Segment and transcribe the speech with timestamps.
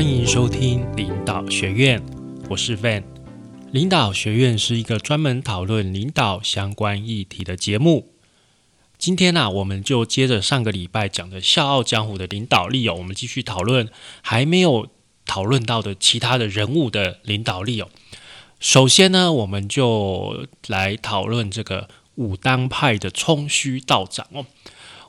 [0.00, 2.02] 欢迎收听领导学院，
[2.48, 3.04] 我是 Van。
[3.70, 8.10] 领导学院是一个专门讨论领导相关议题的节目。
[8.96, 13.90] 今天呢，我们就接着上个礼拜讲的《笑傲江湖》的领导力哦，我们继续讨论
[14.22, 14.88] 还没有
[15.26, 17.90] 讨论到的其他的人物的领导力哦。
[18.58, 24.46] 首先呢，我们就来讨论这个武当派的冲虚道长哦。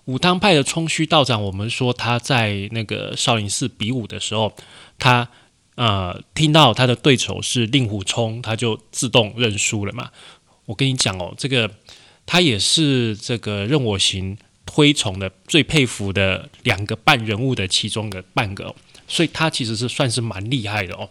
[0.05, 4.54] 武当派的冲虚道长，我们说他在那个少林寺比武的时候，
[4.98, 5.30] 他
[5.76, 10.10] 呃听到他的对手是令狐冲，他就自动认输了嘛。
[10.66, 11.70] 我跟你讲哦，这个
[12.26, 18.74] 他也是这个任我行推崇的最佩服的两个半人物的其中的半个，
[19.08, 21.10] 所以他其实是算是蛮厉害的哦。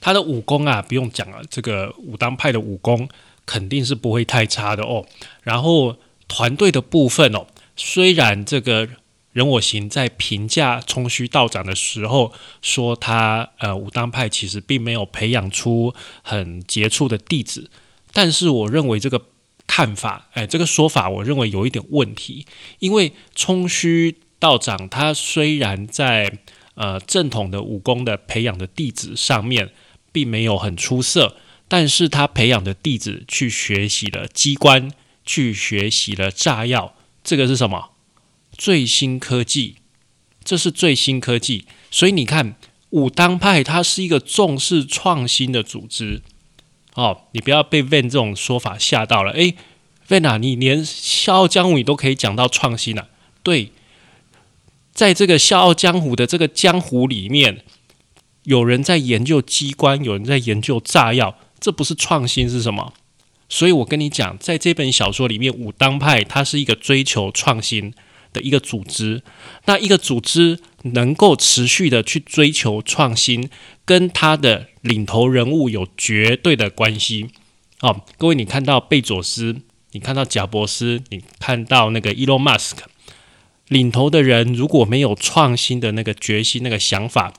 [0.00, 3.08] 他的武功啊，不用讲了，这个武当派的武功
[3.46, 5.06] 肯定是不会太差的哦。
[5.42, 5.96] 然后
[6.28, 7.46] 团队的部分哦。
[7.76, 8.88] 虽然这个
[9.32, 17.70] 人我行在评价冲虚道长的时候说他呃武当派其实并没有培养出很杰出的弟子，
[18.12, 19.22] 但是我认为这个
[19.66, 22.46] 看法，哎，这个说法我认为有一点问题，
[22.80, 26.40] 因为冲虚道长他虽然在
[26.74, 29.70] 呃正统的武功的培养的弟子上面
[30.12, 31.36] 并没有很出色，
[31.68, 34.92] 但是他培养的弟子去学习了机关，
[35.24, 36.94] 去学习了炸药。
[37.24, 37.90] 这个是什么？
[38.56, 39.76] 最新科技，
[40.44, 41.66] 这是最新科技。
[41.90, 42.54] 所以你看，
[42.90, 46.22] 武当派它是一个重视创新的组织。
[46.94, 49.32] 哦，你不要被 Van 这种说法吓到了。
[49.32, 49.56] 诶
[50.08, 53.08] v a n 啊，你连《笑傲江湖》你都可以讲到创新了。
[53.42, 53.72] 对，
[54.92, 57.64] 在这个《笑傲江湖》的这个江湖里面，
[58.42, 62.92] 有人在研究机关，有人在研究炸药，这不是创新是什么？
[63.52, 67.92] 所以我跟你讲，在这本小说里面，武当派它是一个追求创新
[68.32, 69.22] 的一个组织。
[69.66, 73.50] 那一个组织能够持续的去追求创新，
[73.84, 77.28] 跟他的领头人物有绝对的关系。
[77.82, 79.56] 哦，各位，你看到贝佐斯，
[79.90, 82.88] 你看到贾伯斯，你看到那个伊隆马斯克，
[83.68, 87.34] 领头的人如果没有创新的那个决心、那个想法，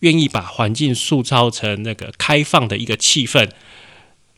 [0.00, 3.48] 愿意把环境塑造成那个开放的一个气氛。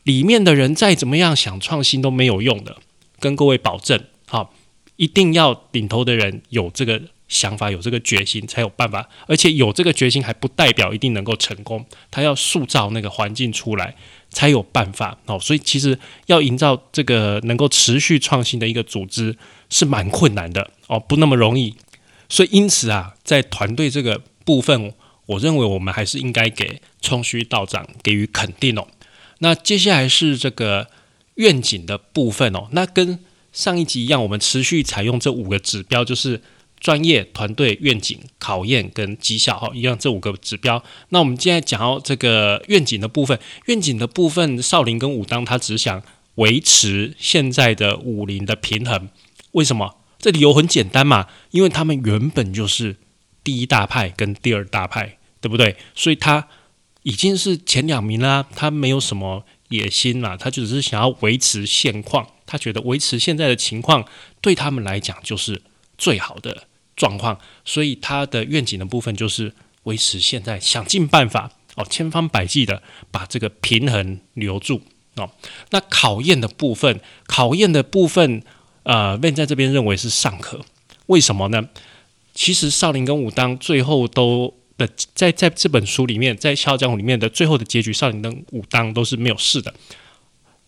[0.07, 2.77] 里面的人再怎么样想创新都没有用的，
[3.19, 4.53] 跟各位保证，好，
[4.95, 9.09] 一定要领头的人有这个想法，有这个决心，才有办法。
[9.25, 13.95] 而且有这个决心还不代表一定能够成功，他要塑造那个环境出来
[14.29, 15.17] 才有办法。
[15.25, 19.35] 哦，所以其实要营造这个能够持续创新的一个组织
[19.69, 21.75] 是蛮困难的哦，不那么容易。
[22.29, 24.93] 所以因此啊，在团队这个部分，
[25.25, 28.87] 我认为我们还是应该给冲虚道长给予肯定哦。
[29.39, 30.87] 那接下来是这个
[31.35, 32.67] 愿景的部分哦。
[32.71, 33.19] 那跟
[33.51, 36.41] 上一集一样，我们持续采用这五个指标，就是
[36.79, 40.83] 专业、团队、愿景、考验跟绩效哈，一样这五个指标。
[41.09, 46.01] 那我们现在讲到这个愿景的部分，愿景的部分，少林跟武当他只想
[46.35, 49.09] 维持现在的武林的平衡。
[49.51, 49.97] 为什么？
[50.19, 52.97] 这理由很简单嘛，因为他们原本就是
[53.43, 55.75] 第一大派跟第二大派，对不对？
[55.93, 56.47] 所以他。
[57.07, 62.27] 已经是前两名啦，他没有什么野心啦，他只是想要维持现况。
[62.45, 64.05] 他觉得维持现在的情况
[64.41, 65.61] 对他们来讲就是
[65.97, 69.53] 最好的状况，所以他的愿景的部分就是
[69.83, 74.81] 维持现在，想尽办法哦，千方百计的把这个平衡留住
[75.15, 75.31] 哦。
[75.69, 78.43] 那考验的部分，考验的部分，
[78.83, 80.65] 呃，Van 在这边认为是尚可，
[81.05, 81.69] 为什么呢？
[82.33, 84.55] 其实少林跟武当最后都。
[84.77, 89.73] 的在在这本书里面，在《笑傲江湖》里面的最后的结局，少林跟武当都是没有事的。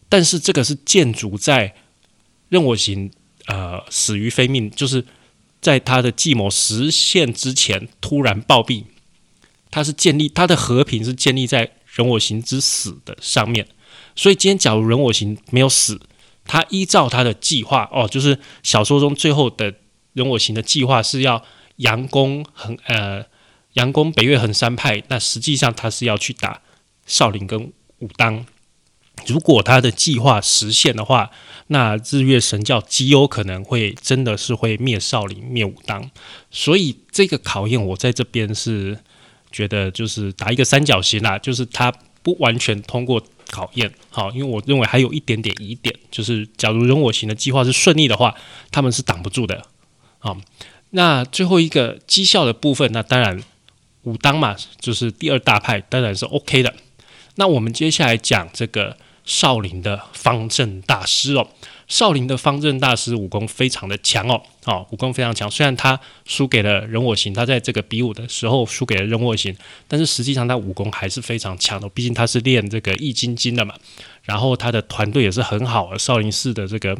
[0.09, 1.75] 但是这个是建筑在
[2.49, 3.11] 任我行
[3.45, 5.05] 呃死于非命，就是
[5.61, 8.85] 在他的计谋实现之前突然暴毙。
[9.69, 13.67] 他是建立他的和平是建立在任我行之死的上面。
[14.15, 16.01] 所以今天假如任我行没有死，
[16.45, 19.75] 他依照他的计划哦，就是小说中最后的
[20.13, 21.45] 任我行的计划是要
[21.77, 23.23] 佯攻很呃。
[23.79, 26.61] 杨公北岳衡山派，那实际上他是要去打
[27.05, 28.45] 少林跟武当。
[29.25, 31.31] 如果他的计划实现的话，
[31.67, 36.11] 那日月神教极有可能会真的是会灭少林、灭武当。
[36.51, 38.99] 所以这个考验，我在这边是
[39.49, 41.89] 觉得就是打一个三角形啦，就是他
[42.21, 43.93] 不完全通过考验。
[44.09, 48.35] 好，因为我认为还有一点点疑点，就是假如人我行的计划是顺利的话，
[48.71, 49.65] 他们是挡不住的。
[50.17, 50.37] 好，
[50.89, 53.41] 那最后一个绩效的部分，那当然。
[54.09, 56.73] 武当嘛，就是第二大派，当然是 OK 的。
[57.35, 61.47] 那我们接下来讲这个少林的方阵大师哦。
[61.87, 65.49] 少林的方正大师武功非常的强哦，哦，武功非常强。
[65.49, 69.55] 虽然他输给了任我行，他在这个比武的时候输给了任我行，
[69.87, 71.89] 但是实际上他武功还是非常强的。
[71.89, 73.73] 毕竟他是练这个易筋经的嘛，
[74.21, 75.97] 然后他的团队也是很好的。
[75.97, 76.95] 少林寺的这个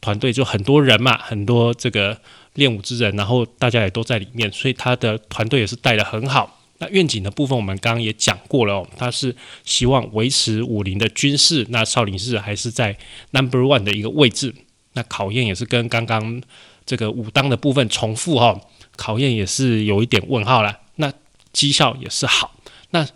[0.00, 2.20] 团队就很多人嘛，很多这个
[2.54, 6.58] 练武之人，然后大家也都在里面，所以他的团队也是带的很好。
[6.78, 12.96] 那愿景的部分，我们刚刚也讲过了哦，他是希望维持武林的军事，那少林寺还是在
[13.32, 14.54] number one 的一个位置。
[14.94, 16.42] 那考验也是跟刚刚
[16.86, 18.58] 这个武当的部分重复哈，
[18.96, 20.78] 考验也是有一点问号了。
[20.96, 21.12] 那
[21.52, 22.56] 绩效也是好。
[22.90, 23.06] 那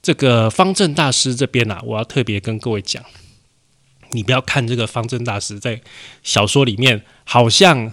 [0.00, 3.04] 这个方正大师这边呢，我要特别跟各位讲，
[4.16, 5.82] 你不要看这个方正大师在
[6.22, 7.92] 小说里面好像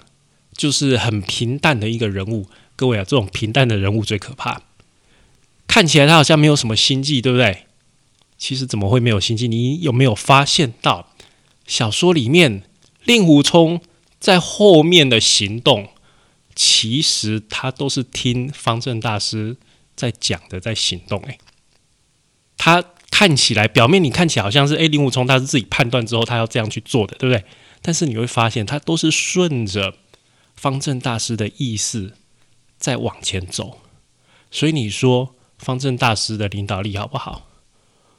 [0.56, 4.62] 就是很平淡的一个人物，各位啊，这种平淡的人物最可怕。
[5.68, 7.66] 看起来他好像没有什么心计，对不对？
[8.38, 9.48] 其实怎么会没有心计？
[9.48, 11.14] 你有没有发现到
[11.66, 12.64] 小说里面
[13.04, 13.82] 令狐冲
[14.20, 15.90] 在后面的行动，
[16.54, 19.58] 其实他都是听方正大师
[19.96, 21.20] 在讲的，在行动。
[21.22, 21.40] 诶，
[22.58, 22.84] 他
[23.16, 27.46] 看起来表面你看起来好像是诶，令狐冲他是自己判断之后他要这样去做的，对不对？
[27.84, 29.94] 但是你会发现他都是顺着
[30.56, 32.14] 方正大师的意思
[32.80, 33.82] 在往前走，
[34.50, 35.36] 所以你说。
[35.60, 37.48] 方正大师的领导力好不好？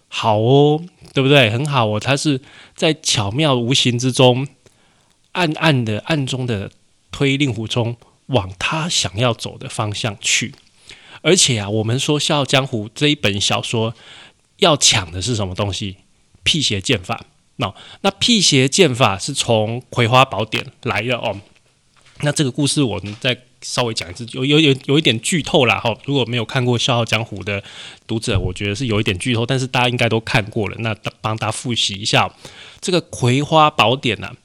[0.08, 0.82] 好哦，
[1.12, 1.50] 对不对？
[1.50, 2.40] 很好哦，他是
[2.75, 4.49] 在巧妙无形之中，
[5.32, 6.70] 暗暗的、暗中的
[7.11, 10.55] 推令狐冲往他想要走的方向去。
[11.20, 13.94] 而且啊，我们说《笑傲江湖》这一本小说
[14.58, 15.96] 要抢的是什么东西？
[16.42, 17.24] 辟邪剑法。
[17.56, 21.40] 那那辟邪剑法是从《葵花宝典》来的哦。
[22.20, 23.38] 那这个故事我们再。
[23.66, 25.96] 稍微讲一次，有有有有一点剧透啦哈。
[26.04, 27.64] 如果没有看过《笑傲江湖》的
[28.06, 30.76] 读者，我觉得是有一点剧透，但是大家应该都看过了。
[30.80, 32.30] 那帮大家复习一下，
[32.82, 34.30] 这个《葵花宝典》呢，《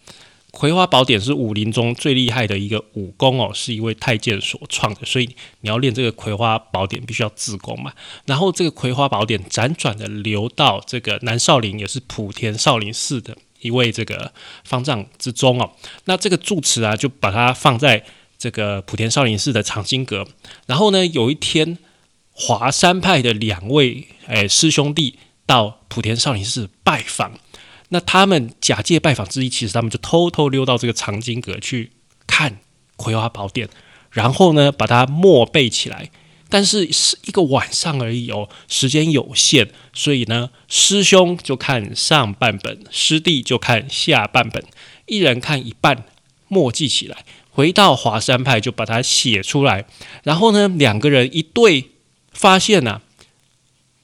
[0.51, 5.29] 葵花宝典》是武林中最厉害的一个武功哦，是一位太监所创的，所以
[5.61, 7.93] 你要练这个《葵花宝典》，必须要自宫嘛。
[8.25, 15.71] 然后这个《葵花宝典》辗转的流到这个南少林，也是莆田少林寺的一位这个方丈之中哦。
[16.05, 18.05] 那这个住持啊，就把它放在。
[18.41, 20.25] 这个莆田少林寺的藏经阁，
[20.65, 21.77] 然后呢，有一天
[22.31, 27.33] 华山派的两位诶师兄弟到莆田少林寺拜访，
[27.89, 31.91] 那他们假借拜访之意，其实他们就偷偷溜到这个藏经阁去
[32.25, 32.51] 看
[32.95, 33.67] 《葵花宝典》，
[34.11, 36.11] 然后呢把它默背起来。
[36.51, 44.65] 但是是一个晚上而已哦，时间有限，所以呢，师兄就看上半本，师弟就看下半本，
[45.05, 46.05] 一人看一半，
[46.47, 47.23] 默记起来。
[47.51, 49.85] 回到华山派就把它写出来，
[50.23, 51.91] 然后呢，两个人一对，
[52.31, 53.01] 发现呐，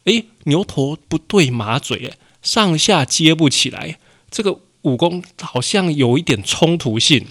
[0.03, 2.13] 诶，牛头不对马嘴，
[2.45, 3.99] 上下接不起来，
[4.31, 7.25] 这个武功好像有一点冲突性，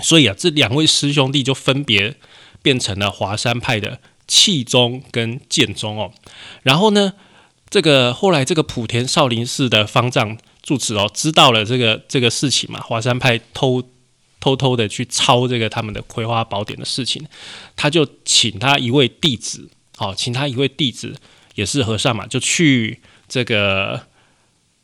[0.00, 2.16] 所以啊，这两位师兄弟就分别
[2.60, 6.12] 变成了华山派的气宗跟剑宗哦。
[6.62, 7.12] 然后呢，
[7.68, 13.84] 这个后来这个莆田少林寺的方丈住持哦，知道了这个这个事情嘛，华山派偷。
[14.42, 17.22] 偷偷的去抄这个他们的《葵花宝典》的事情，
[17.76, 21.14] 他就请他一位弟子，好，请他一位弟子
[21.56, 24.06] 也是和尚嘛，就去这个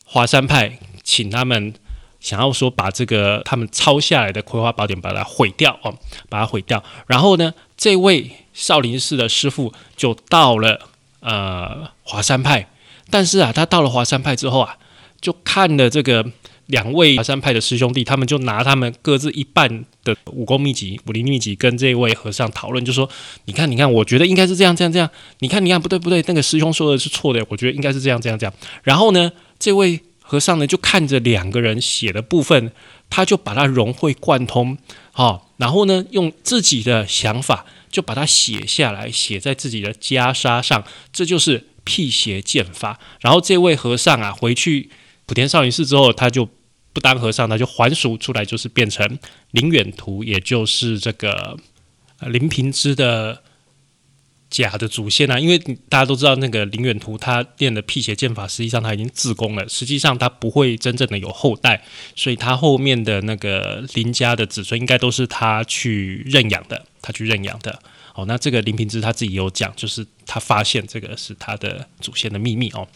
[0.07, 1.75] 华山派，请他们
[2.21, 5.95] 想要说把这个他们抄下来的《葵花宝典》把它毁掉哦，
[6.31, 6.83] 把它毁掉。
[7.07, 10.89] 然后呢，这位少林寺的师傅就到了
[11.21, 12.69] 呃华山派，
[13.11, 14.79] 但是啊，他到了华山派之后啊，
[15.21, 16.33] 就看了这个。
[16.67, 23.09] 两位华山派的师兄弟，他们就拿他们各自一半的武功秘籍、武林秘籍，跟这位和尚讨论，就说
[23.47, 25.09] ：“你看，你看，我觉得应该是这样，这样，这样。
[25.39, 27.41] 你看，你看，不对，不对，那个师兄说的是错的。
[27.49, 28.53] 我觉得应该是这样，这样，这样。”
[28.83, 32.73] 然后呢，这位和尚呢，就看着两个人写的部分，
[33.09, 34.77] 他就把它融会贯通，
[35.13, 42.99] 好，然后呢，用自己的想法就把它写下来，写在自己的袈裟上，这就是辟邪剑法。
[43.21, 44.91] 然后这位和尚啊，回去
[45.27, 46.49] 莆田少林寺之后，他就。
[46.93, 49.19] 不当和尚，他就还俗出来，就是变成
[49.51, 51.55] 林远图，也就是这个
[52.21, 53.43] 林平之的
[54.51, 55.39] 假的祖先啊。
[55.39, 61.85] 因为大家都知道，那个林远图他练的辟邪剑法，实际上他已经自宫了，实际上他不会真正的有后代，
[62.15, 67.81] 所以他后面的那个林家的子孙应该都是他去认养的，他去认养的。
[68.15, 72.89] 哦，那这个林平之他自己有讲，就是他发现这个是他的祖先的秘密哦。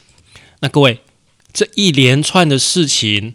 [0.61, 1.01] 那各位，
[1.53, 3.35] 这一连串的事情。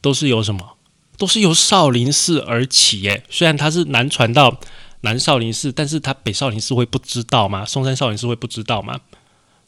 [0.00, 0.76] 都是由什么？
[1.16, 3.24] 都是由少林寺而起耶。
[3.30, 4.60] 虽然它是南传到
[5.04, 7.64] 南少林寺，但是他北少林寺会不知道吗？
[7.66, 9.00] 嵩山少林寺会不知道吗？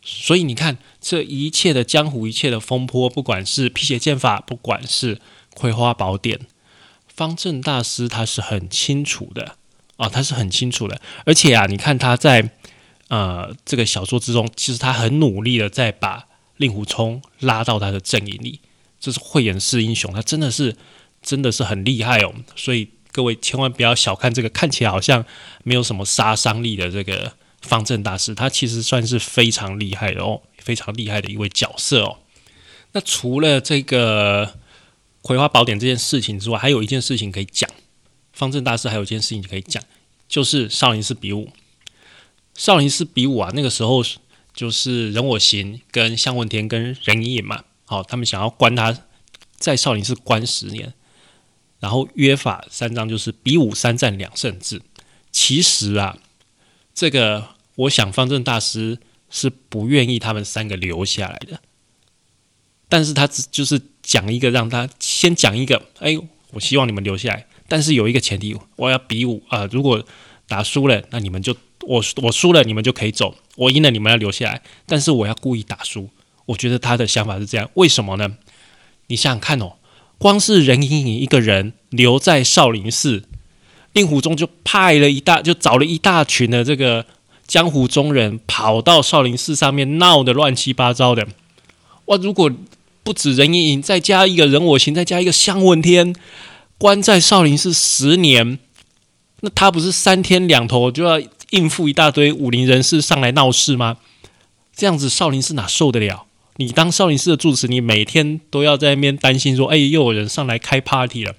[0.02, 5.21] 所以你看，这一切的江湖，一切的风波，不管是辟邪剑法，不管是
[5.55, 6.38] 葵花宝典》，
[7.07, 9.57] 方正大师他是很清楚的
[9.97, 11.00] 啊，他是很清楚的。
[11.25, 12.50] 而且啊，你看他在
[13.09, 16.26] 呃这个小说之中，其实他很努力的在把
[16.57, 18.61] 令狐冲拉到他的阵营里，
[18.99, 20.76] 这是慧眼识英雄，他真的是
[21.21, 22.33] 真的是很厉害哦。
[22.55, 25.25] 所以各位千万不要小看这个看起来好像
[25.64, 27.32] 没有什么杀伤力的这个
[27.62, 32.18] 方正大师，他其实算是非常厉害的哦，非常厉害的一位角色哦。
[32.92, 34.58] 那除了这个
[35.23, 37.70] 葵花宝典这件事情之外，还有一件事情可以讲。
[38.35, 39.82] 方正大师还有一件事情可以讲，
[40.28, 41.49] 就是少林寺比武。
[42.52, 44.04] 少林寺比武啊，那个时候
[44.52, 48.94] 就是任我行跟向问天跟任盈盈嘛，好，他们想要关他
[49.56, 50.92] 在少林寺关十年，
[51.87, 54.83] 然后约法三章就是比武三战两胜制。
[55.31, 56.19] 其实啊，
[56.93, 58.99] 这个我想方正大师
[59.31, 61.61] 是不愿意他们三个留下来的。
[62.88, 66.19] 但是他只就是讲一个，让他先讲一个，哎，
[66.50, 70.05] 我希望你们留下来，但是有一个前提，我要比武啊，如果
[70.49, 74.61] 打输了，那你们就我我输了，你们就可以走；我赢了，你们要留下来。
[74.87, 76.11] 但是我要故意打输。
[76.47, 78.37] 我觉得他的想法是这样，为什么呢？
[79.07, 79.75] 你想想看哦，
[80.18, 83.25] 光是任盈盈一个人留在少林寺，
[83.92, 87.04] 令狐冲就派了一大，就找了一大群的这个
[87.46, 91.26] 江湖中人，跑到少林寺上面闹得乱七八糟的。
[92.06, 92.50] 哇，如果
[93.02, 96.14] 不止任盈盈，再加一个人我行，再加一个向问天，
[96.78, 98.58] 关在少林寺十年，
[99.40, 101.20] 那他不是三天两头就要
[101.50, 103.99] 应付一大堆武林人士上来闹事吗？
[104.75, 106.25] 这样子少林寺哪受得了？
[106.56, 111.34] 你当少林寺的住持，你每天都要在那边担心说，哎，又有人上来开 party 了，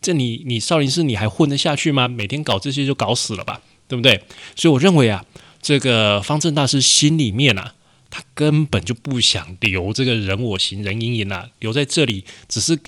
[0.00, 2.08] 这你你少林寺你还混得下去吗？
[2.08, 4.22] 每天搞这些就搞死了吧，对不对？
[4.54, 5.24] 所以我认为啊，
[5.62, 7.74] 这个方正大师心里面啊。
[8.08, 12.78] 他根本就不想留这个人我行人阴影啊，留在这里只是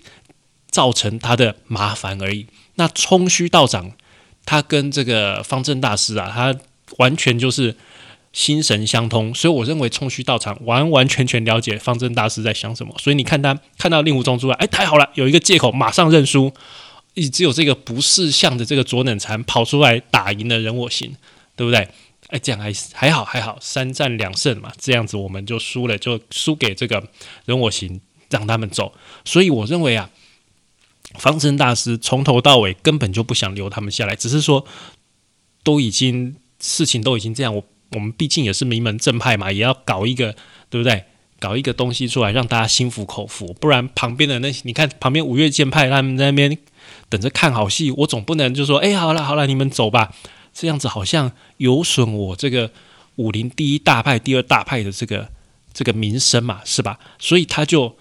[0.70, 2.46] 造成他的麻烦而已。
[2.76, 3.92] 那冲虚道长
[4.46, 6.56] 他跟这个方正大师啊，他
[6.98, 7.76] 完全就是
[8.32, 12.94] 心神相通，所以我认为冲虚道长完完全全了解方正大师在想什么。
[12.98, 16.52] 所以你看他看到令狐冲出来，哎，太好了，有一个借口马上认输。
[17.14, 21.16] 你只有这个不识相的这个左冷禅跑出来打赢了人我行，
[21.56, 21.88] 对不对？
[22.28, 27.02] 哎，这样还还好还好，三战两胜嘛，这样子我们就输了，就输给这个
[27.46, 28.92] 人我行，让他们走。
[29.24, 30.10] 所以我认为啊，
[31.18, 34.64] 方正大师从头到尾根本就不想留他们下来，只是说
[35.64, 40.34] 都已经事情都已经这样，我我们毕竟也是名门正派嘛，也要搞一个
[40.68, 41.04] 对不对？
[41.40, 46.58] 搞一个东西出来让大家心服口服，不然旁边的那些你看旁边五岳剑派他们在那边
[47.08, 50.12] 等着看好戏，我总不能就说哎，好了好了，你们走吧。
[50.52, 52.72] 这样子好像有损我这个
[53.14, 55.28] 武林第一大派、第二大派的这个
[55.72, 56.98] 这个名声嘛，是吧？
[57.20, 57.96] 所以他就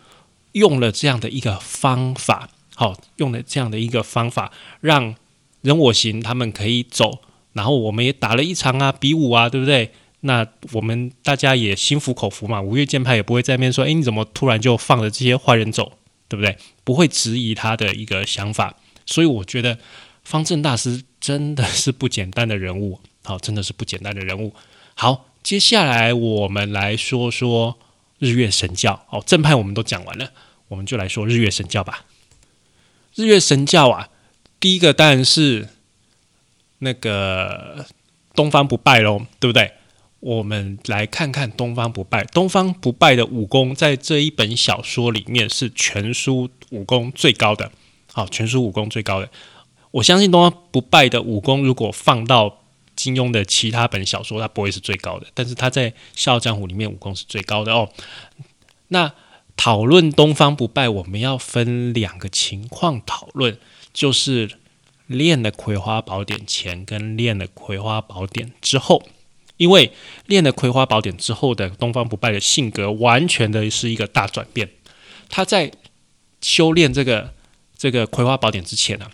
[0.53, 4.51] 用了这样的一个方法，好，用了这样的一个方法，
[4.82, 5.13] 让
[5.62, 7.20] 任我行他们可以走，
[7.58, 9.92] 然后我们也打了一场啊，比武啊，对不对？
[10.22, 15.92] 那我们大家也心服口服嘛，五岳剑派也不会在那边说，诶，你怎么突然就放了这些坏人走，
[16.30, 16.56] 对不对？
[16.86, 19.78] 不会质疑他的一个想法，所以我觉得
[20.24, 21.04] 方正大师。
[21.20, 24.54] 真的是不简单的人物，好，真的是不简单的人物。
[24.94, 27.80] 好，接下来我们来说说
[28.20, 29.04] 日月神教。
[29.10, 30.32] 哦，正派我们都讲完了，
[30.68, 32.06] 我们就来说日月神教吧。
[33.16, 34.10] 日月神教啊，
[34.60, 35.68] 第一个当然是
[36.79, 37.86] 那个
[38.34, 39.72] 东方不败喽，对不对？
[40.19, 42.24] 我们来看看东方不败。
[42.25, 47.72] 东方不败的武功在这一本小说里面是全书武功最高的，
[48.12, 49.29] 好，全书武功最高的。
[49.91, 52.62] 我相信东方不败的武功，如果放到
[52.96, 55.27] 金庸的其他本小说，它不会是最高的。
[55.36, 57.89] 但是他在《笑傲江湖》里面武功是最高的哦。
[58.88, 59.13] 那
[59.55, 63.57] 讨论东方不败，我们要分两个情况讨论，
[63.93, 64.57] 就是
[65.08, 69.04] 练了葵花宝典前跟练了葵花宝典之后。
[69.58, 69.92] 因为
[70.28, 74.70] 练了葵花宝典之后的东方不败的性格，完全的是一个大转变。
[75.30, 75.72] 他在
[76.42, 77.34] 修炼这个
[77.76, 79.08] 这个葵花宝典之前呢？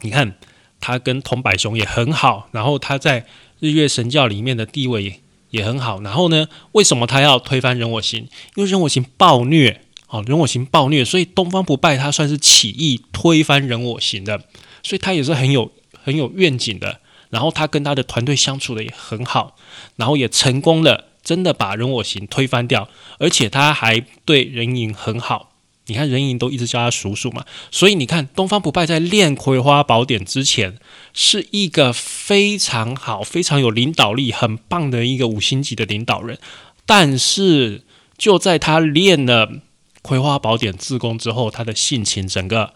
[0.00, 0.38] 你看，
[0.80, 3.26] 他跟桐柏雄也很好，然后他在
[3.60, 5.20] 日月神教里面的地位
[5.50, 6.00] 也很好。
[6.00, 8.26] 然后呢，为什么他要推翻人我行？
[8.54, 14.44] 因为人我行暴虐，哦，人我行暴虐，所以东方不败他算是起义推翻人我行的，
[14.88, 15.70] 所以他也是很有
[16.02, 17.00] 很有愿景的。
[17.28, 19.54] 然后他跟他的团队相处的也很好，
[19.96, 25.52] 然后也成功了，真的把人我行推翻掉，而且他还对人影很好。
[25.84, 30.78] 你看人影都一直叫他叔叔嘛，所以你看东方不败在练葵花宝典之前，
[31.12, 36.38] 是一个非常好、非常有领导力、很棒的一个五星级的领导人。
[36.86, 37.84] 但是
[38.16, 39.60] 就在他练了
[40.00, 42.72] 葵花宝典自宫之后，他的性情整个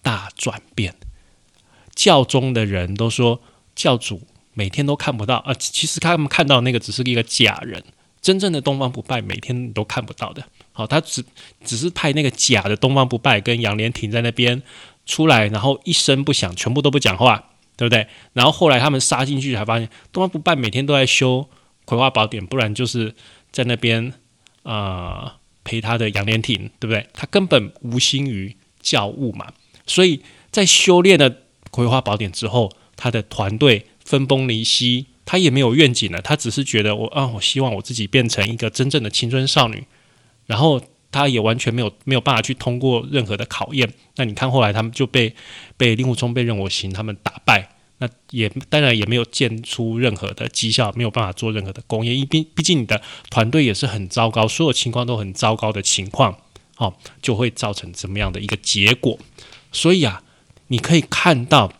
[0.00, 0.94] 大转变。
[1.96, 3.40] 教中的人都说，
[3.74, 4.22] 教主
[4.54, 7.82] 每天都看不到啊，其实他们看到那个只是一个假人，
[8.22, 10.44] 真正的东方不败每天都看不到的。
[10.72, 11.24] 好，他只
[11.64, 14.62] 只是派那个假的东方不败跟杨莲亭在那边
[15.06, 18.06] 出来，然后一声不响，全部都不讲话，对不对？
[18.34, 21.48] 然后后来他们杀进去才发现，东方不败每天都在修
[21.86, 23.14] 葵花宝典，不然就是
[23.50, 24.12] 在那边
[24.62, 27.08] 啊陪他的杨莲亭，对不对？
[27.14, 29.52] 他根本无心于教务嘛。
[29.86, 39.84] 所以在修炼的葵花宝典之后，他的团队分崩离析，他也没有愿景了，他只是觉得我啊，我希望我自己变成一个真正的青春少女。
[40.46, 40.80] 然后
[41.10, 43.92] 他也完全没有没有办法去通过任何的考验。
[44.14, 45.34] 那你看后来他们就被
[45.76, 47.68] 被令狐冲被任我行他们打败，
[47.98, 52.14] 那也当然也没有建出任何的绩效，没有办法做任何的工业。
[52.14, 56.38] 因毕毕竟你的团队也是很糟糕，所有情况都很糟糕的情况，
[56.76, 59.18] 哦，就会造成怎么样的一个结果。
[59.72, 60.22] 所以啊，
[60.68, 61.72] 你可以看到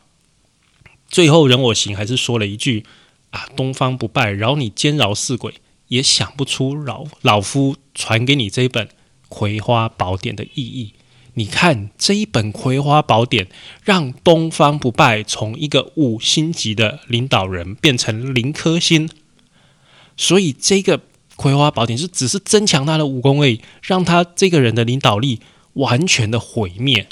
[1.08, 2.84] 最后任我行还是说了一句
[3.30, 5.54] 啊：“东方不败，饶你奸饶四鬼。”
[5.88, 8.86] 也想不出老老夫传给你这一本
[9.28, 10.94] 《葵花宝典》的意义。
[11.34, 13.44] 你看这一本《葵花宝典》，
[13.84, 19.08] 让东方不败从一个五星级的领导人变成零颗星，
[20.16, 20.98] 所以这个
[21.36, 25.40] 《葵花宝典》是只是增强他的武功而已，让他这个人的领导力
[25.74, 27.06] 完全的毁灭。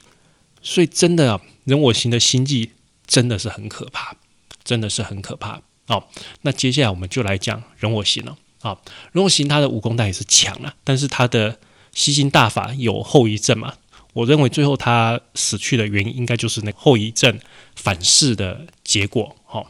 [0.64, 2.72] 所以真的啊，人我行的心计
[3.06, 4.16] 真的是很可怕，
[4.64, 5.62] 真的是很可怕。
[5.86, 6.10] 好，
[6.42, 8.36] 那接下来我们就来讲人我行了。
[8.62, 8.78] 啊，
[9.12, 11.60] 龙行他的武功当然是强了，但是他的
[11.92, 13.74] 吸星大法有后遗症嘛？
[14.14, 17.38] 我认为最后他死去的原因应该就是那后遗症
[17.76, 19.36] 反噬的结果。
[19.44, 19.66] 哈，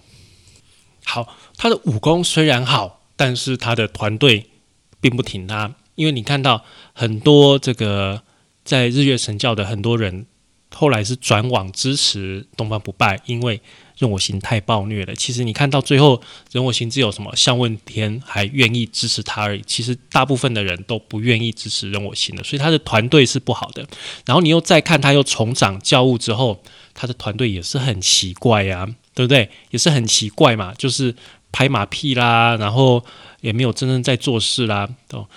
[1.04, 4.46] 好，他的武功虽然好，但是他的团队
[5.00, 8.22] 并不挺他，因为你看到很多这个
[8.64, 10.26] 在日月神教的很多人
[10.74, 13.60] 后来是转往支持东方不败，因为。
[13.96, 15.14] 任我行太暴虐了。
[15.14, 16.20] 其实你看到最后，
[16.50, 19.62] 任我行只有什么向问天还愿意支持他而已。
[19.64, 23.86] 其实大部分的人都不愿意支持任我行的，所以他的团队是不好的。
[24.26, 26.60] 然后你又再看他又重掌教务之后，
[26.92, 29.48] 他的团队也是很奇怪呀，对不对？
[29.70, 31.14] 也是很奇怪嘛，就是
[31.52, 33.04] 拍马屁啦，然后
[33.42, 34.90] 也没有真正在做事啦。
[35.12, 35.28] 哦，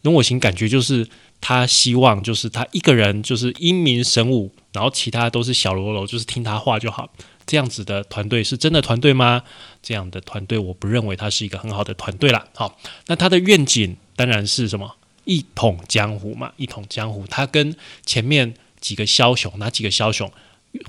[0.00, 1.06] 任我行感觉就是
[1.48, 7.08] 他希望就是他一个人就是英明神武，然后其他都是小喽啰，就是听他话就好。
[7.46, 9.44] 这样子的团队是真的团队吗？
[9.80, 12.48] 这样的团队，我不认为他是一个很好的团队啦。
[12.52, 14.96] 好，那他的愿景当然是什么？
[15.24, 17.24] 一统江湖嘛，一统江湖。
[17.28, 20.28] 他跟前面几个枭雄，哪几个枭雄？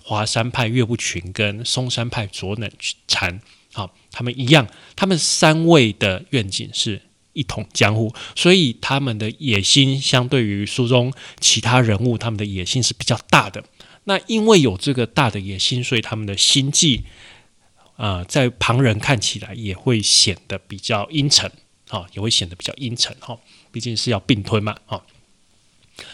[0.04, 2.68] 华山派岳不群跟嵩山派左冷
[3.08, 3.40] 禅，
[3.74, 7.04] 好，他们一样，他们三位的愿景是
[7.38, 13.64] 一统江湖，所以他们的野心相对于书中其他人物，他们的野心是比较大的。
[14.06, 17.04] 那因为有这个大的野心，所以他们的心计，
[17.98, 21.52] 啊，在旁人看起来也会显得比较阴沉，
[21.90, 23.38] 啊，也会显得比较阴沉，哈，
[23.72, 25.04] 毕竟是要并吞嘛，啊。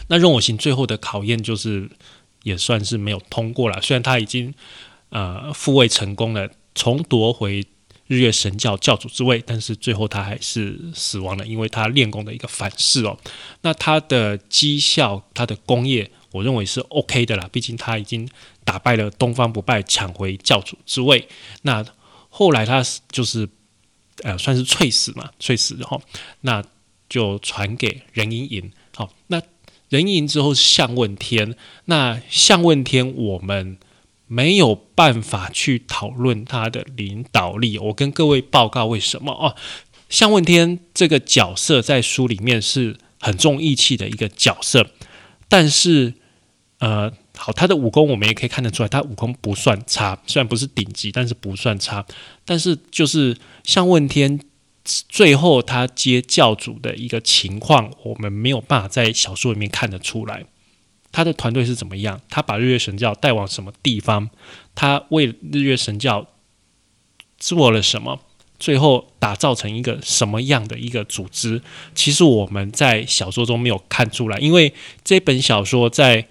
[0.08, 1.88] 那任我行最后的考验就是
[2.42, 4.52] 也算是没有通过了，虽然他已经
[5.10, 7.64] 呃复位成功了，重夺回
[8.14, 13.18] 日月神教教主之位，但是最后他还是死亡了，因为他练功的一个反噬哦。
[13.62, 16.10] 那他的绩效，他的功业。
[16.32, 18.28] 我认为是 OK 的啦，毕竟他已经
[18.64, 21.28] 打败了东方不败，抢回教主之位。
[21.62, 21.84] 那
[22.28, 23.48] 后来他就是
[24.24, 26.02] 呃，算是猝死嘛，猝死然后
[26.40, 26.64] 那
[27.08, 28.72] 就传给任盈盈。
[28.96, 29.40] 好，那
[29.90, 31.54] 任盈盈之后是向问天。
[31.84, 33.78] 那向问天，我们
[34.26, 37.78] 没有办法去讨论他的领导力。
[37.78, 39.56] 我跟各位报告为什么哦？
[40.08, 44.90] 向问天这个角色在书里面是很重义气的一个角色，
[45.48, 46.14] 但是。
[46.80, 52.04] 呃，好，他的武功我们也可以看得出来，他武功不算差，虽然不是顶级，但是不算差。
[52.44, 54.38] 但是就是向问天
[54.84, 60.44] 最后他接教主的一个情况，我们没有办法在小说里面看得出来，
[61.14, 64.28] 他的团队是怎么样，他把日月神教带往什么地方，
[64.74, 66.26] 他为日月神教
[67.38, 68.20] 做了什么，
[68.58, 71.62] 最后打造成一个什么样的一个组织，
[71.94, 76.26] 其实我们在小说中没有看出来，因为这本小说在。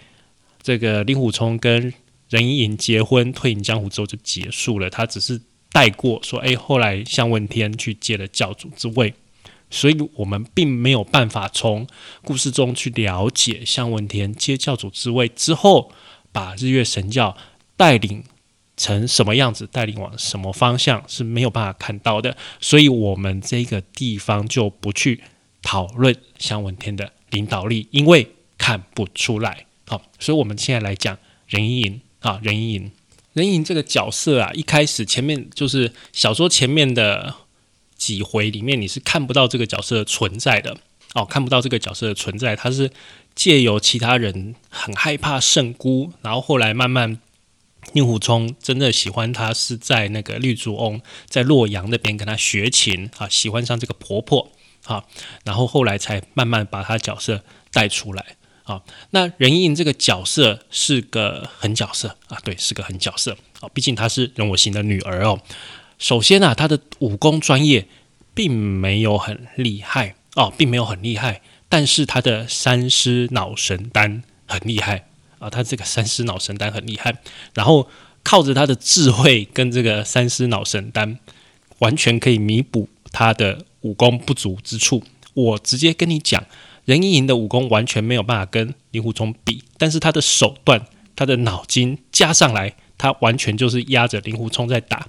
[0.66, 1.94] 这个令狐冲跟
[2.30, 5.38] 任盈盈结婚退隐江湖之后就结束了，他只是
[5.74, 9.14] 带过说，哎，后来向问天去接了教主之位，
[9.74, 11.88] 所以我们并没有办法从
[12.24, 15.92] 故事中去了解向问天接教主之位之后，
[16.32, 17.36] 把日月神教
[17.76, 18.24] 带领
[18.78, 25.24] 成什么样子，带领往什么方向是没有办法看到的，所以我们这个地方就不去
[25.62, 28.30] 讨论向问天的领导力，因为。
[28.56, 29.66] 看不出来。
[29.88, 32.92] 好，所以我们现在来讲任盈盈啊，任盈盈，
[33.34, 37.34] 任盈盈这个角色啊，一开始前面就是小说前面的
[38.04, 40.78] 几回里面，你是看不到这个角色存在的
[41.14, 42.92] 哦，看不到这个角色的存在，他是
[43.34, 47.20] 借由其他人很害怕圣姑，然后后来慢慢。
[47.92, 54.50] 令狐冲真的喜欢她，是在那个绿竹翁在洛阳那边跟她学琴啊，喜欢上这个婆婆
[54.86, 55.04] 啊，
[55.44, 58.82] 然后后来才慢慢把她角色带出来啊。
[59.10, 65.42] 那任盈盈这个角色是个狠角色啊，对，是个狠角色啊，毕竟她是任我行的女儿哦。
[66.04, 67.88] 首先啊，他的武功专业
[68.34, 71.40] 并没有很厉害哦，并没有很厉害，
[71.70, 75.06] 但是他的三尸脑神丹很厉害。
[75.40, 77.16] 啊，他这个三尸脑神丹很厉害，
[77.54, 77.88] 然后
[78.22, 81.18] 靠着他的智慧跟这个三尸脑神丹，
[81.80, 85.02] 完全可以弥补他的武功不足之处。
[85.34, 86.46] 我直接跟你讲，
[86.84, 90.86] 任盈盈的武功完全没有办法跟令狐冲比，但是他的手段、
[91.16, 95.08] 他的脑筋加上来，他完全就是压着令狐冲在打，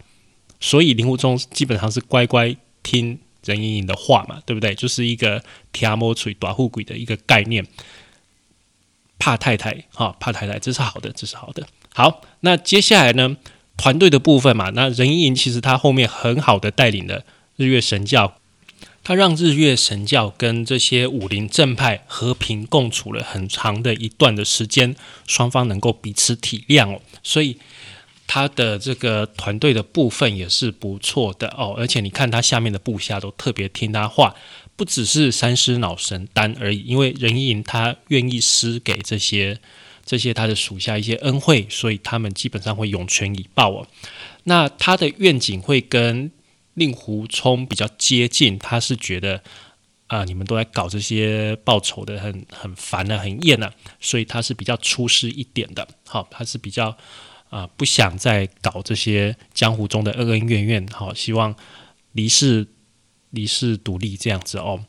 [0.64, 4.74] 所以令狐冲基本上是乖乖听任盈盈的话嘛，对不对？
[4.74, 7.66] 就是一个天魔锤短护鬼的一个概念。
[9.18, 11.66] 怕太太，哈，怕太太，这是好的，这是好的。
[11.94, 13.37] 好，那接下来呢？
[13.77, 17.24] 团队的部分嘛，那任盈盈其实他后面很好的带领了
[17.57, 18.38] 日月神教，
[19.03, 24.96] 他让日月神教跟这些武林正派和平共处了很长的一段的时间，
[25.27, 27.59] 双方能够彼此体谅哦，所以
[28.26, 34.34] 他的这个团队的部分也是不错的哦，而且你看他下面的部下都特别听他话。
[34.76, 39.60] 不只是三尸脑神丹而已，因为任盈盈他愿意施给这些
[40.04, 43.87] 这些他的属下一些恩惠，所以他们基本上会涌泉以报哦。
[44.42, 46.28] 那他的愿景会跟
[46.74, 49.40] 令狐冲比较接近，他是觉得
[50.08, 55.87] 啊，你们都在搞这些报仇的，很很烦啊，很厌啊，所以他是比较出师一点的。
[56.04, 56.98] 好，他是比较
[57.54, 60.86] 啊，不想再搞这些江湖中的恩恩怨怨。
[60.88, 61.54] 好，希望
[62.12, 62.66] 离世。
[63.34, 64.84] 离世独立这样子哦，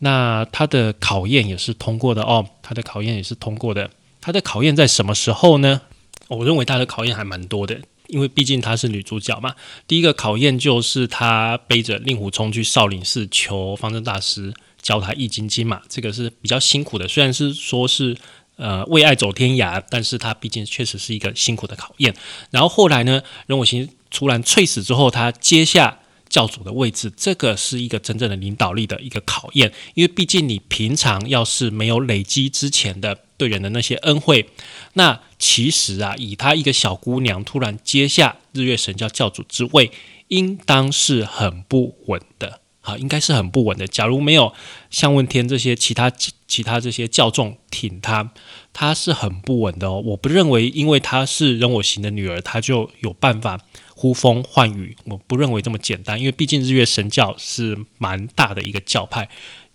[0.00, 3.90] 那他的考验也是通过的哦，他的考验也是通过的。
[4.20, 5.80] 他的考验在什么时候呢？
[6.28, 9.54] 我认为他的考验还蛮多的，因为毕竟她是女主角嘛。
[9.88, 14.52] 第一个考验就是她背着令狐冲去少林寺求方正大师
[14.82, 17.08] 教他易筋经嘛，这个是比较辛苦的。
[17.08, 18.14] 虽然是说是
[18.56, 22.14] 呃为爱走天涯，但是他毕竟确实是一个辛苦的考验。
[22.50, 26.00] 然后后来呢，任我行突然猝死之后，他接下。
[26.28, 34.50] 教主的位置，这个是一个真正的领导力的一个考验，因为毕竟你平常要是没有累积之前的对人的那些恩惠，
[34.94, 39.92] 那其实啊，以她一个小姑娘突然接下日月神教教主之位，
[40.26, 43.86] 应当是很不稳的，啊，应该是很不稳的。
[43.86, 44.52] 假如没有
[44.90, 46.10] 向问天这些其他
[46.48, 48.30] 其他这些教众挺他，
[48.72, 50.02] 他是很不稳的哦。
[50.06, 53.60] 我不认为，因为她是人我行的女儿，她就有办法。
[53.98, 59.30] 呼风唤雨，我不认为这么简单，因为毕竟日月神教是蛮大的一个教派。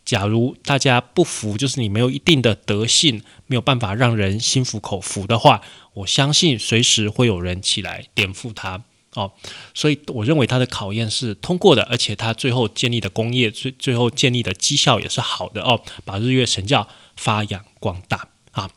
[0.06, 5.62] 假如大家不服，就是你没有一定的德性，没有办法让人心服口服的话，
[5.96, 8.84] 我相信随时会有人起来颠覆他
[9.16, 9.32] 哦。
[9.74, 18.70] 所以我认为他的考验是通过的，而且他最后建立的工业，最最后建立的绩效也是好的哦，把日月神教发扬光大啊。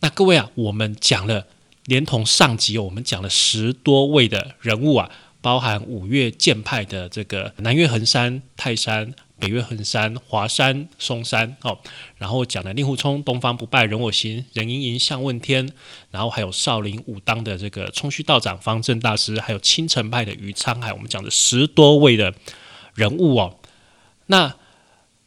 [0.00, 1.46] 那各位啊，我们讲了。
[1.86, 11.76] 连同上集我们讲了十多位的人物啊，包含五岳剑派的这个南岳衡山、泰山、北岳衡山、华山、嵩山哦，
[12.16, 15.68] 然后讲了令狐冲、东方不败、人我行、任盈盈、向问天，
[16.12, 22.32] 然后还有少林武当的这个冲虚道长方正大师，还有青城派的余沧海，我们讲的十多位的
[22.94, 23.58] 人物哦。
[24.26, 24.54] 那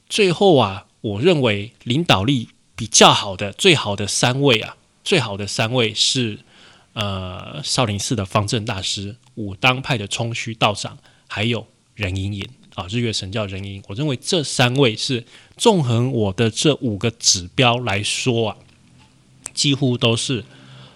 [0.08, 4.78] 最后啊，我认为领导力比较好的、最好的三位啊。
[5.04, 6.40] 最好的三位是，
[6.94, 10.98] 呃，少林寺的方正大师、武当派的冲虚道长，
[11.28, 13.84] 还有任盈盈啊，日月神教任盈盈。
[13.88, 15.26] 我认为这三位是
[15.58, 18.58] 纵横我的这五个指标来说啊，
[19.54, 20.44] 几乎都是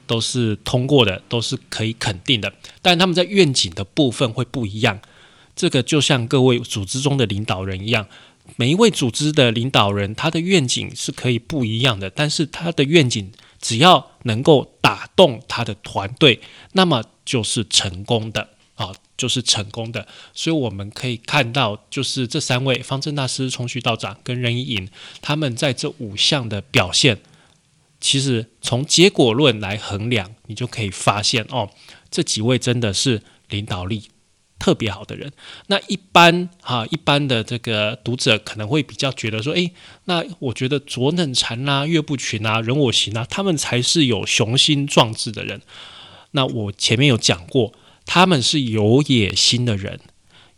[0.06, 2.54] 都是通过的，都是可以肯定的。
[2.82, 5.00] 但他们在愿景的部分会不一样，
[5.56, 8.08] 这个就像各位组织中的领导人一样。
[8.56, 16.42] 每一位组织的领导人，他的愿景是可以不一样的，但是他的愿景只要能够打动他的团队，
[16.74, 20.08] 那么就是成功的啊，就是成功的。
[20.34, 24.90] 所以我们可以看到，就是这三位方正大师、冲虚道长跟任意颖，
[25.22, 27.20] 他们在这五项的表现，
[28.00, 31.70] 其实从结果论来衡量，你就可以发现哦，
[32.10, 34.10] 这几位真的是领导力
[34.58, 35.34] 特别好的人。
[35.68, 39.74] 那一般哈，一般的这个读者可能会比较觉得说，诶，
[40.06, 45.62] 那我觉得左冷禅啊、岳不群啊、人我行啊，他们才是有雄心壮志的人。
[46.32, 47.74] 那我前面有讲过，
[48.12, 50.00] 他们是有野心的人，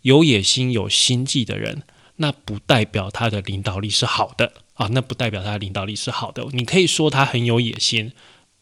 [0.04, 1.84] 有野心、有心计的人，
[2.16, 6.48] 那不代表他的领导力是好的啊，那不代表他的领导力是好的。
[6.54, 8.14] 你可以说他很有野心。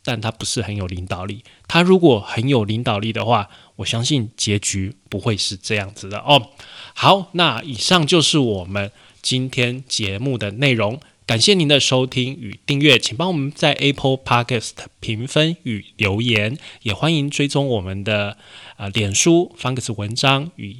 [0.01, 1.43] 但他不是很有领导力。
[1.67, 6.51] 他如果很有领导力的话，我相信结局不会是这样子的哦。
[6.95, 10.99] 好，那以上就是我们今天节目的内容。
[11.25, 14.71] 感谢您的收听与订阅，请帮我们在 Apple Podcast
[15.01, 18.37] 评分与留言，也欢迎追踪我们的
[18.79, 20.77] 啊脸书 Fungus 文章与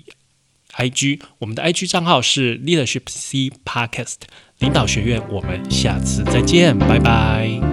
[0.73, 1.19] IG。
[1.39, 4.15] 我们的 IG 账号是 Leadership C Podcast
[4.59, 5.21] 领导学院。
[5.29, 7.68] 我们下次再见，拜拜。